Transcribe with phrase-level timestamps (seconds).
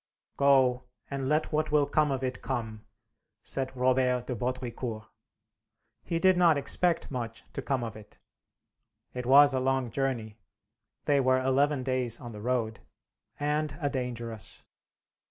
[0.35, 2.87] "Go, and let what will come of it come!"
[3.39, 5.05] said Robert de Baudricourt.
[6.01, 8.17] He did not expect much to come of it.
[9.13, 10.39] It was a long journey
[11.05, 12.79] they were eleven days on the road
[13.39, 14.63] and a dangerous.